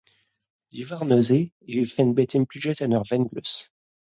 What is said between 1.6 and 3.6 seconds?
e vefent bet implijet evel ur vengleuz.